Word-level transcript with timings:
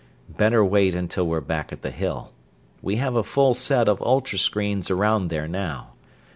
Better 0.35 0.65
wait 0.65 0.95
until 0.95 1.27
we're 1.27 1.41
back 1.41 1.71
at 1.71 1.83
the 1.83 1.91
Hill. 1.91 2.31
We 2.81 2.95
have 2.95 3.13
a 3.13 3.21
full 3.21 3.53
set 3.53 3.87
of 3.87 4.01
ultra 4.01 4.39
screens 4.39 4.89
around 4.89 5.27
there 5.27 5.47
now. 5.47 5.91